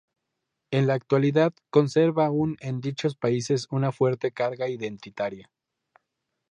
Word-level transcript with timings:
En 0.71 0.87
la 0.87 0.95
actualidad 0.95 1.53
conserva 1.69 2.25
aún 2.25 2.57
en 2.59 2.81
dichos 2.81 3.15
países 3.15 3.67
una 3.69 3.91
fuerte 3.91 4.31
carga 4.31 4.67
identitaria. 4.67 5.51